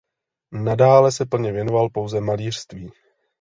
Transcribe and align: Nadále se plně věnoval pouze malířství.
Nadále 0.51 1.11
se 1.11 1.25
plně 1.25 1.51
věnoval 1.51 1.89
pouze 1.89 2.21
malířství. 2.21 2.91